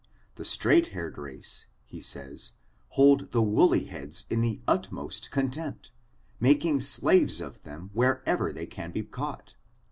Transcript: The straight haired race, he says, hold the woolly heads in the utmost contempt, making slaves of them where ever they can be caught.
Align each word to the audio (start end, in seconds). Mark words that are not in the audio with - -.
The 0.33 0.45
straight 0.45 0.87
haired 0.97 1.19
race, 1.19 1.67
he 1.85 2.01
says, 2.01 2.53
hold 2.97 3.31
the 3.33 3.41
woolly 3.43 3.83
heads 3.83 4.25
in 4.31 4.41
the 4.41 4.59
utmost 4.67 5.29
contempt, 5.29 5.91
making 6.39 6.81
slaves 6.81 7.39
of 7.39 7.61
them 7.61 7.91
where 7.93 8.23
ever 8.27 8.51
they 8.51 8.65
can 8.65 8.91
be 8.91 9.03
caught. 9.03 9.57